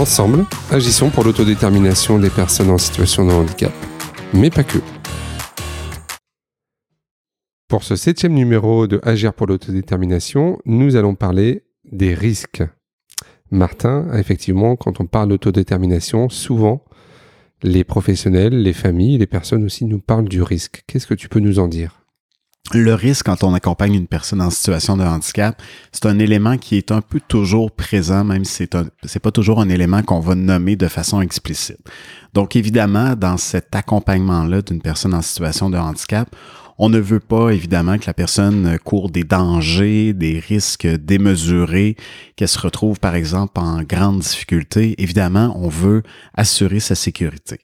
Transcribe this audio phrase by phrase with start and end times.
[0.00, 3.70] Ensemble, agissons pour l'autodétermination des personnes en situation de handicap,
[4.32, 4.78] mais pas que.
[7.68, 12.62] Pour ce septième numéro de Agir pour l'autodétermination, nous allons parler des risques.
[13.50, 16.82] Martin, effectivement, quand on parle d'autodétermination, souvent,
[17.62, 20.82] les professionnels, les familles, les personnes aussi nous parlent du risque.
[20.86, 21.99] Qu'est-ce que tu peux nous en dire?
[22.78, 25.60] Le risque quand on accompagne une personne en situation de handicap,
[25.92, 29.60] c'est un élément qui est un peu toujours présent, même si c'est c'est pas toujours
[29.60, 31.78] un élément qu'on va nommer de façon explicite.
[32.34, 36.34] Donc évidemment, dans cet accompagnement-là d'une personne en situation de handicap,
[36.78, 41.96] on ne veut pas évidemment que la personne court des dangers, des risques démesurés,
[42.36, 44.94] qu'elle se retrouve par exemple en grande difficulté.
[44.96, 46.02] Évidemment, on veut
[46.34, 47.60] assurer sa sécurité.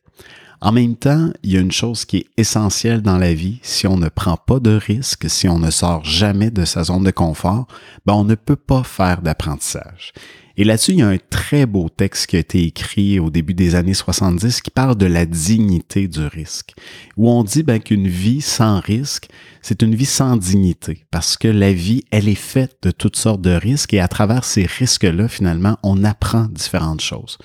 [0.60, 3.58] En même temps, il y a une chose qui est essentielle dans la vie.
[3.62, 7.04] Si on ne prend pas de risques, si on ne sort jamais de sa zone
[7.04, 7.66] de confort,
[8.06, 10.12] ben on ne peut pas faire d'apprentissage.
[10.58, 13.52] Et là-dessus, il y a un très beau texte qui a été écrit au début
[13.52, 16.74] des années 70 qui parle de la dignité du risque,
[17.18, 19.28] où on dit ben, qu'une vie sans risque,
[19.60, 23.42] c'est une vie sans dignité, parce que la vie, elle est faite de toutes sortes
[23.42, 27.36] de risques et à travers ces risques-là, finalement, on apprend différentes choses.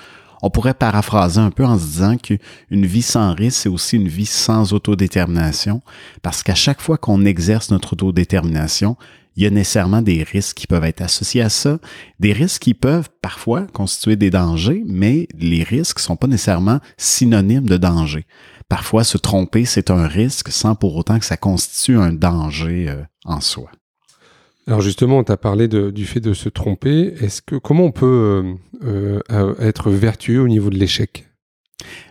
[0.41, 4.07] On pourrait paraphraser un peu en se disant qu'une vie sans risque, c'est aussi une
[4.07, 5.81] vie sans autodétermination,
[6.21, 8.97] parce qu'à chaque fois qu'on exerce notre autodétermination,
[9.35, 11.79] il y a nécessairement des risques qui peuvent être associés à ça,
[12.19, 16.79] des risques qui peuvent parfois constituer des dangers, mais les risques ne sont pas nécessairement
[16.97, 18.25] synonymes de danger.
[18.67, 23.03] Parfois, se tromper, c'est un risque sans pour autant que ça constitue un danger euh,
[23.25, 23.69] en soi.
[24.67, 27.13] Alors justement, tu as parlé du fait de se tromper.
[27.19, 31.27] Est-ce que comment on peut euh, euh, être vertueux au niveau de l'échec?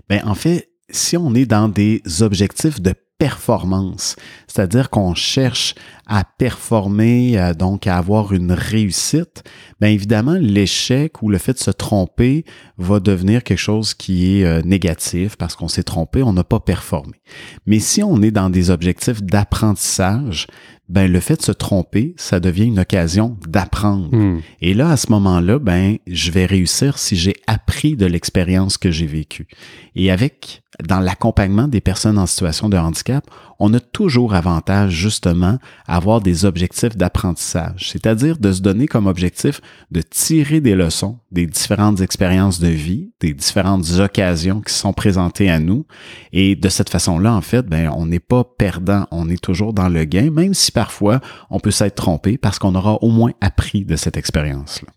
[0.08, 4.16] Ben en fait, si on est dans des objectifs de performance,
[4.48, 5.74] c'est-à-dire qu'on cherche
[6.06, 9.44] à performer, euh, donc à avoir une réussite,
[9.80, 12.44] bien évidemment, l'échec ou le fait de se tromper
[12.78, 17.20] va devenir quelque chose qui est négatif parce qu'on s'est trompé, on n'a pas performé.
[17.66, 20.48] Mais si on est dans des objectifs d'apprentissage,
[20.90, 24.08] ben le fait de se tromper, ça devient une occasion d'apprendre.
[24.12, 24.40] Hmm.
[24.60, 28.90] Et là, à ce moment-là, ben je vais réussir si j'ai appris de l'expérience que
[28.90, 29.46] j'ai vécue.
[29.94, 33.24] Et avec dans l'accompagnement des personnes en situation de handicap,
[33.60, 39.06] on a toujours avantage justement à avoir des objectifs d'apprentissage, c'est-à-dire de se donner comme
[39.06, 39.60] objectif
[39.90, 45.50] de tirer des leçons des différentes expériences de vie, des différentes occasions qui sont présentées
[45.50, 45.86] à nous.
[46.32, 49.88] Et de cette façon-là, en fait, ben, on n'est pas perdant, on est toujours dans
[49.88, 51.20] le gain, même si parfois
[51.50, 54.88] on peut s'être trompé parce qu'on aura au moins appris de cette expérience-là.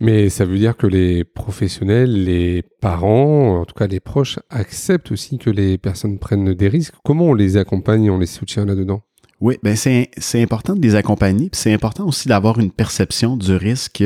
[0.00, 5.12] Mais ça veut dire que les professionnels, les parents, en tout cas les proches, acceptent
[5.12, 6.94] aussi que les personnes prennent des risques.
[7.04, 9.02] Comment on les accompagne on les soutient là-dedans?
[9.40, 10.08] Oui, ben c'est,
[10.42, 14.04] important de les accompagner, puis c'est important aussi d'avoir une perception du risque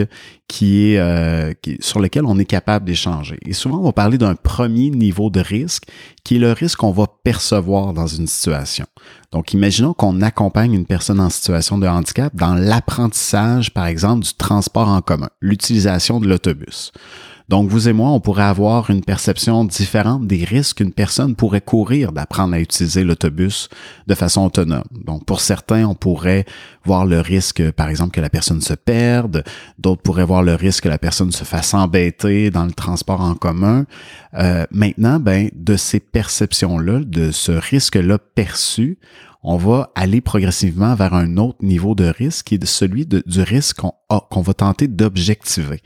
[0.49, 3.39] qui est, euh, sur lequel on est capable d'échanger.
[3.45, 5.85] Et souvent, on va parler d'un premier niveau de risque,
[6.25, 8.87] qui est le risque qu'on va percevoir dans une situation.
[9.31, 14.35] Donc, imaginons qu'on accompagne une personne en situation de handicap dans l'apprentissage, par exemple, du
[14.35, 16.91] transport en commun, l'utilisation de l'autobus.
[17.49, 21.63] Donc, vous et moi, on pourrait avoir une perception différente des risques qu'une personne pourrait
[21.63, 23.71] courir d'apprendre à utiliser l'autobus
[24.07, 24.85] de façon autonome.
[24.91, 26.45] Donc, pour certains, on pourrait
[26.85, 29.45] voir le risque, par exemple, que la personne se perde.
[29.79, 33.35] D'autres pourraient voir le risque que la personne se fasse embêter dans le transport en
[33.35, 33.87] commun.
[34.35, 38.99] Euh, maintenant, ben, de ces perceptions-là, de ce risque-là perçu,
[39.43, 43.79] on va aller progressivement vers un autre niveau de risque qui est celui du risque
[43.79, 45.81] qu'on va tenter d'objectiver.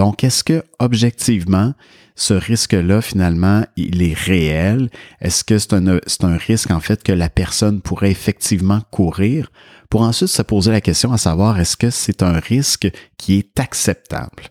[0.00, 1.74] Donc, est-ce que objectivement,
[2.16, 4.88] ce risque-là, finalement, il est réel?
[5.20, 9.52] Est-ce que c'est un, un risque, en fait, que la personne pourrait effectivement courir?
[9.90, 13.60] Pour ensuite se poser la question à savoir, est-ce que c'est un risque qui est
[13.60, 14.44] acceptable?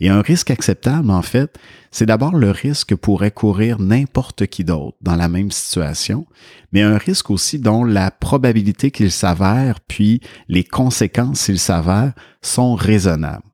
[0.00, 1.56] Et un risque acceptable, en fait,
[1.92, 6.26] c'est d'abord le risque que pourrait courir n'importe qui d'autre dans la même situation,
[6.72, 12.12] mais un risque aussi dont la probabilité qu'il s'avère, puis les conséquences s'il s'avère,
[12.42, 13.44] sont raisonnables.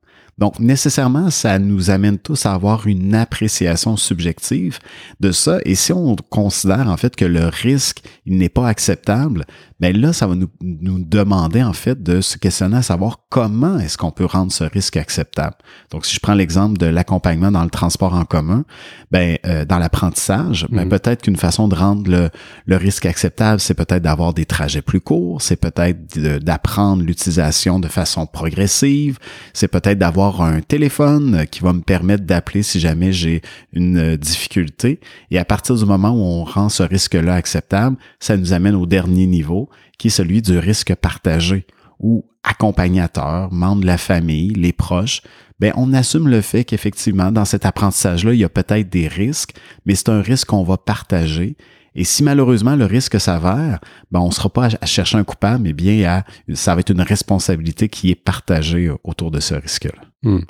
[0.43, 4.77] Donc, nécessairement, ça nous amène tous à avoir une appréciation subjective
[5.21, 5.59] de ça.
[5.63, 9.45] Et si on considère en fait que le risque, n'est pas acceptable,
[9.83, 13.79] ben là, ça va nous, nous demander en fait de se questionner à savoir comment
[13.79, 15.57] est-ce qu'on peut rendre ce risque acceptable.
[15.91, 18.63] Donc, si je prends l'exemple de l'accompagnement dans le transport en commun,
[19.11, 20.89] ben euh, dans l'apprentissage, ben, mhm.
[20.89, 22.29] peut-être qu'une façon de rendre le,
[22.65, 27.89] le risque acceptable, c'est peut-être d'avoir des trajets plus courts, c'est peut-être d'apprendre l'utilisation de
[27.89, 29.19] façon progressive,
[29.51, 33.41] c'est peut-être d'avoir un téléphone qui va me permettre d'appeler si jamais j'ai
[33.73, 35.01] une difficulté.
[35.29, 38.85] Et à partir du moment où on rend ce risque-là acceptable, ça nous amène au
[38.85, 41.65] dernier niveau, qui est celui du risque partagé,
[41.99, 45.21] où accompagnateur, membre de la famille, les proches,
[45.59, 49.53] ben on assume le fait qu'effectivement, dans cet apprentissage-là, il y a peut-être des risques,
[49.85, 51.55] mais c'est un risque qu'on va partager.
[51.95, 53.79] Et si malheureusement le risque s'avère,
[54.11, 56.23] ben on ne sera pas à chercher un coupable, mais bien à,
[56.55, 60.01] ça va être une responsabilité qui est partagée autour de ce risque-là.
[60.23, 60.41] Hmm.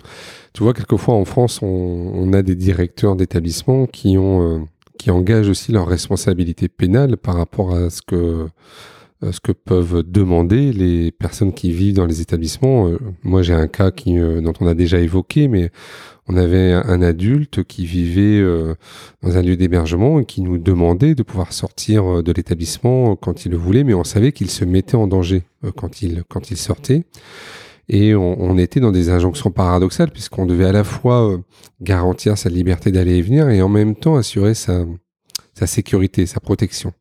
[0.54, 4.62] Tu vois, quelquefois en France, on, a des directeurs d'établissements qui ont, euh,
[4.98, 8.48] qui engagent aussi leur responsabilité pénale par rapport à ce que euh,
[9.32, 12.88] ce que peuvent demander les personnes qui vivent dans les établissements.
[12.88, 15.72] Euh, moi, j'ai un cas qui, euh, dont on a déjà évoqué, mais
[16.28, 18.42] on avait un adulte qui vivait
[19.22, 23.52] dans un lieu d'hébergement et qui nous demandait de pouvoir sortir de l'établissement quand il
[23.52, 25.44] le voulait, mais on savait qu'il se mettait en danger
[25.76, 27.04] quand il, quand il sortait.
[27.90, 31.38] Et on, on était dans des injonctions paradoxales puisqu'on devait à la fois
[31.82, 34.86] garantir sa liberté d'aller et venir et en même temps assurer sa,
[35.54, 36.94] sa sécurité, sa protection.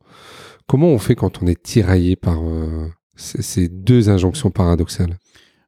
[0.67, 5.19] Comment on fait quand on est tiraillé par euh, ces deux injonctions paradoxales?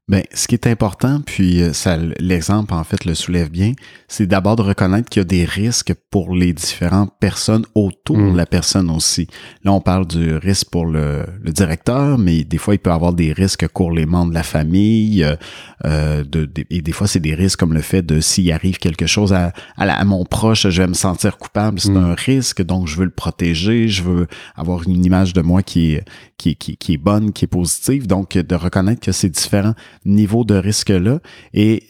[0.06, 3.72] Ben, ce qui est important, puis euh, ça, l'exemple en fait le soulève bien,
[4.06, 8.32] c'est d'abord de reconnaître qu'il y a des risques pour les différentes personnes autour de
[8.32, 8.36] mm.
[8.36, 9.28] la personne aussi.
[9.62, 13.14] Là, on parle du risque pour le, directeur, mais des fois, il peut y avoir
[13.14, 15.24] des risques pour les membres de la famille.
[15.24, 15.36] Euh,
[15.86, 19.06] euh de, et des fois, c'est des risques comme le fait de s'il arrive quelque
[19.06, 21.80] chose à, à, mon proche, je vais me sentir coupable.
[21.80, 21.96] C'est mm.
[21.96, 25.94] un risque, donc je veux le protéger, je veux avoir une image de moi qui
[25.94, 26.04] est,
[26.36, 28.06] qui, qui, qui est bonne, qui est positive.
[28.06, 29.72] Donc, de reconnaître que c'est différent
[30.04, 31.20] niveau de risque-là.
[31.52, 31.84] Et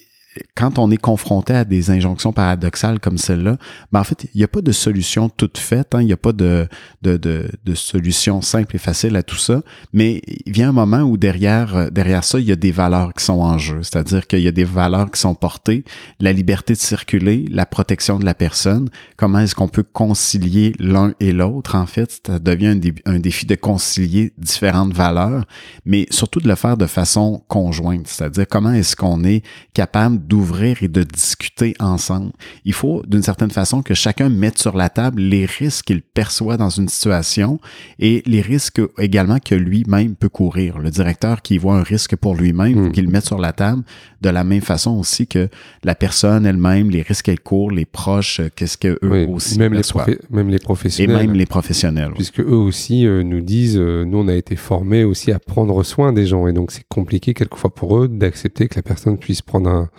[0.55, 3.57] quand on est confronté à des injonctions paradoxales comme celle-là,
[3.93, 6.01] ben en fait, il n'y a pas de solution toute faite, hein.
[6.01, 6.69] il n'y a pas de,
[7.03, 11.03] de, de, de, solution simple et facile à tout ça, mais il vient un moment
[11.03, 14.27] où derrière, euh, derrière ça, il y a des valeurs qui sont en jeu, c'est-à-dire
[14.27, 15.85] qu'il y a des valeurs qui sont portées,
[16.21, 21.15] la liberté de circuler, la protection de la personne, comment est-ce qu'on peut concilier l'un
[21.21, 25.45] et l'autre, en fait, ça devient un, un défi de concilier différentes valeurs,
[25.85, 29.43] mais surtout de le faire de façon conjointe, c'est-à-dire comment est-ce qu'on est
[29.75, 32.33] capable d'ouvrir et de discuter ensemble.
[32.65, 36.57] Il faut, d'une certaine façon, que chacun mette sur la table les risques qu'il perçoit
[36.57, 37.61] dans une situation
[37.99, 40.79] et les risques également que lui-même peut courir.
[40.79, 42.93] Le directeur qui voit un risque pour lui-même, hmm.
[42.93, 43.83] qu'il mette sur la table
[44.21, 45.49] de la même façon aussi que
[45.83, 49.75] la personne elle-même, les risques qu'elle court, les proches, euh, qu'est-ce que eux aussi même
[49.75, 49.83] les,
[50.31, 51.23] même les professionnels.
[51.23, 52.13] Et même les professionnels.
[52.15, 55.83] Puisque eux aussi euh, nous disent, euh, nous on a été formés aussi à prendre
[55.83, 59.43] soin des gens et donc c'est compliqué quelquefois pour eux d'accepter que la personne puisse
[59.43, 59.91] prendre un,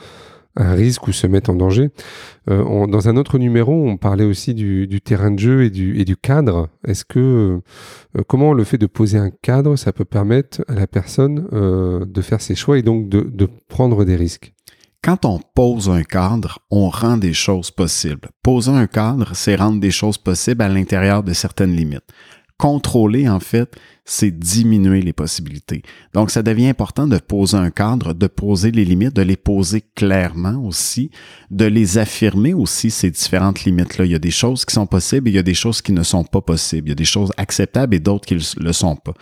[0.56, 1.90] un risque ou se mettre en danger.
[2.50, 6.00] Euh, dans un autre numéro, on parlait aussi du, du terrain de jeu et du,
[6.00, 6.70] et du cadre.
[6.88, 7.60] Est-ce que
[8.18, 12.06] euh, comment le fait de poser un cadre, ça peut permettre à la personne euh,
[12.06, 14.54] de faire ses choix et donc de, de prendre des risques?
[15.04, 18.30] Quand on pose un cadre, on rend des choses possibles.
[18.42, 22.08] Poser un cadre, c'est rendre des choses possibles à l'intérieur de certaines limites.
[22.58, 25.82] Contrôler, en fait, c'est diminuer les possibilités.
[26.14, 29.84] Donc, ça devient important de poser un cadre, de poser les limites, de les poser
[29.96, 31.10] clairement aussi,
[31.50, 34.06] de les affirmer aussi, ces différentes limites-là.
[34.06, 35.92] Il y a des choses qui sont possibles et il y a des choses qui
[35.92, 36.88] ne sont pas possibles.
[36.88, 39.14] Il y a des choses acceptables et d'autres qui ne le sont pas.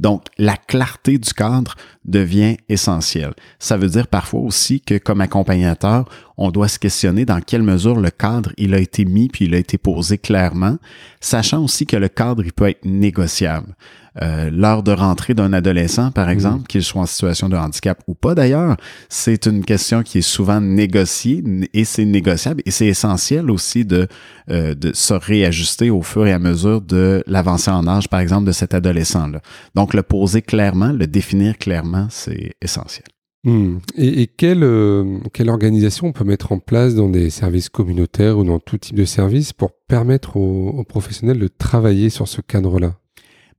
[0.00, 3.34] Donc, la clarté du cadre devient essentielle.
[3.60, 8.00] Ça veut dire parfois aussi que comme accompagnateur, on doit se questionner dans quelle mesure
[8.00, 10.78] le cadre, il a été mis puis il a été posé clairement,
[11.20, 13.76] sachant aussi que le cadre, il peut être négociable.
[14.20, 16.30] Euh, l'heure de rentrée d'un adolescent, par mm.
[16.30, 18.76] exemple, qu'il soit en situation de handicap ou pas d'ailleurs,
[19.08, 21.42] c'est une question qui est souvent négociée
[21.72, 24.08] et c'est négociable et c'est essentiel aussi de,
[24.50, 28.46] euh, de se réajuster au fur et à mesure de l'avancée en âge, par exemple,
[28.46, 29.40] de cet adolescent-là.
[29.74, 33.06] Donc, le poser clairement, le définir clairement, c'est essentiel.
[33.44, 33.78] Mm.
[33.96, 38.44] Et, quelle, euh, quelle organisation on peut mettre en place dans des services communautaires ou
[38.44, 42.94] dans tout type de service pour permettre aux professionnels de travailler sur ce cadre-là?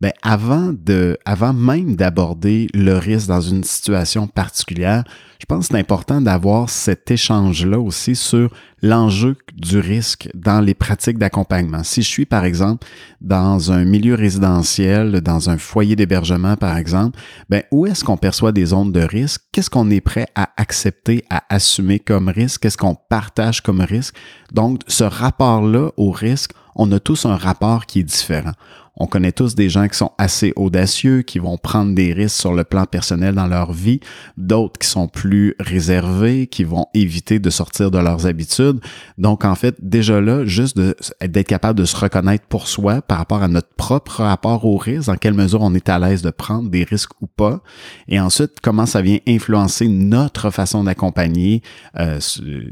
[0.02, 5.04] Ben avant de, avant même d'aborder le risque dans une situation particulière,
[5.40, 8.50] je pense que c'est important d'avoir cet échange-là aussi sur
[8.82, 11.84] l'enjeu du risque dans les pratiques d'accompagnement.
[11.84, 12.88] Si je suis, par exemple,
[13.20, 17.20] dans un milieu résidentiel, dans un foyer d'hébergement, par exemple,
[17.50, 19.42] ben, où est-ce qu'on perçoit des zones de risque?
[19.52, 22.62] Qu'est-ce qu'on est prêt à accepter, à assumer comme risque?
[22.62, 24.16] Qu'est-ce qu'on partage comme risque?
[24.54, 28.54] Donc, ce rapport-là au risque, on a tous un rapport qui est différent
[28.96, 32.54] On connaît tous des gens qui sont assez audacieux, qui vont prendre des risques sur
[32.54, 34.00] le plan personnel dans leur vie,
[34.38, 38.80] d'autres qui sont plus réservés, qui vont éviter de sortir de leurs habitudes.
[39.18, 43.42] Donc, en fait, déjà là, juste d'être capable de se reconnaître pour soi par rapport
[43.42, 46.70] à notre propre rapport au risque, dans quelle mesure on est à l'aise de prendre
[46.70, 47.62] des risques ou pas,
[48.08, 51.64] et ensuite, comment ça vient influencer notre façon d'accompagner
[52.00, 52.20] euh,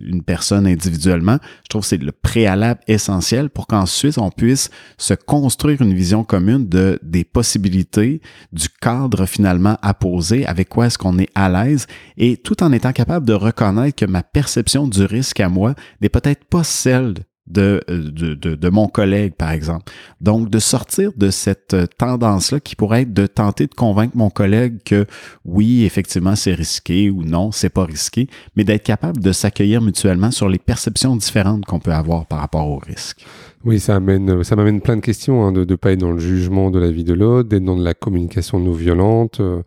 [0.06, 1.38] une personne individuellement.
[1.64, 6.11] Je trouve que c'est le préalable essentiel pour qu'ensuite on puisse se construire une vision
[6.24, 11.50] commune de des possibilités, du cadre finalement à poser, avec quoi est-ce qu'on est à
[11.50, 11.88] l'aise,
[12.18, 16.10] et tout en étant capable de reconnaître que ma perception du risque à moi n'est
[16.10, 17.16] peut-être pas celle
[17.48, 19.92] de, de, de, de, mon collègue, par exemple.
[20.22, 24.78] Donc, de sortir de cette tendance-là qui pourrait être de tenter de convaincre mon collègue
[24.86, 25.06] que
[25.44, 30.32] oui, effectivement, c'est risqué ou non, c'est pas risqué, mais d'être capable de s'accueillir mutuellement
[30.32, 33.26] sur les perceptions différentes qu'on peut avoir par rapport au risque.
[33.64, 36.20] Oui, ça amène, ça m'amène plein de questions, hein, de ne pas être dans le
[36.20, 39.62] jugement de la vie de l'autre, d'être dans de la communication non violente, euh,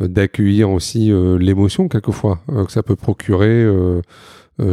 [0.00, 4.00] d'accueillir aussi euh, l'émotion quelquefois euh, que ça peut procurer euh,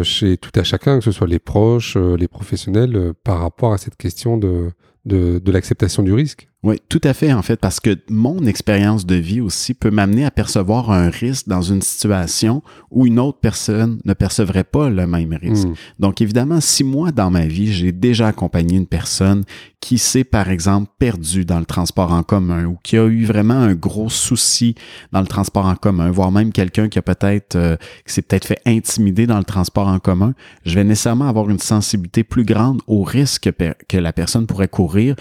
[0.04, 3.74] chez tout à chacun, que ce soit les proches, euh, les professionnels, euh, par rapport
[3.74, 4.72] à cette question de,
[5.06, 6.50] de, de l'acceptation du risque.
[6.63, 10.25] Oui, tout à fait, en fait, parce que mon expérience de vie aussi peut m'amener
[10.25, 15.08] à percevoir un risque dans une situation où une autre personne ne percevrait pas le
[15.08, 15.68] même risque.
[15.68, 15.74] Hmm.
[15.98, 19.44] Donc, évidemment, si moi, dans ma vie, j'ai déjà accompagné une personne
[19.80, 23.56] qui s'est, par exemple, perdue dans le transport en commun ou qui a eu vraiment
[23.56, 24.75] un gros souci
[25.12, 27.75] dans le transport en commun, voire même quelqu'un qui a peut-être, euh,
[28.06, 31.58] qui s'est peut-être fait intimider dans le transport en commun, je vais nécessairement avoir une
[31.58, 33.50] sensibilité plus grande au risque
[33.88, 35.15] que, la personne pourrait courir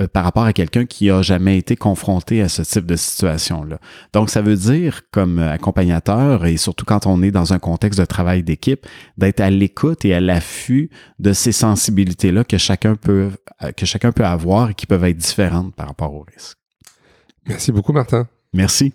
[0.00, 3.78] euh, par rapport à quelqu'un qui a jamais été confronté à ce type de situation-là.
[4.12, 8.04] Donc, ça veut dire, comme accompagnateur, et surtout quand on est dans un contexte de
[8.04, 8.86] travail d'équipe,
[9.18, 13.30] d'être à l'écoute et à l'affût de ces sensibilités-là que chacun peut,
[13.76, 16.56] que chacun peut avoir et qui peuvent être différentes par rapport au risque.
[17.46, 18.26] Merci beaucoup, Martin.
[18.52, 18.94] Merci.